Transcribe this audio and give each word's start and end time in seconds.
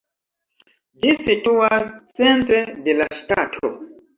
Ĝi 1.03 1.11
situas 1.19 1.91
centre 2.21 2.65
de 2.89 2.97
la 3.03 3.09
ŝtato. 3.21 3.73